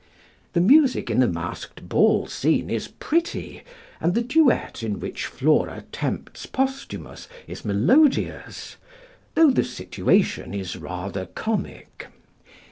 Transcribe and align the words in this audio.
The 0.53 0.61
music 0.61 1.11
in 1.11 1.19
the 1.19 1.27
masked 1.27 1.87
ball 1.87 2.25
scene 2.25 2.71
is 2.71 2.87
pretty, 2.87 3.61
and 3.99 4.15
the 4.15 4.23
duet 4.23 4.81
in 4.81 4.99
which 4.99 5.27
Flora 5.27 5.83
tempts 5.91 6.47
Posthumus 6.47 7.27
is 7.45 7.63
melodious, 7.63 8.77
though 9.35 9.51
the 9.51 9.63
situation 9.63 10.55
is 10.55 10.75
rather 10.75 11.27
comic. 11.27 12.07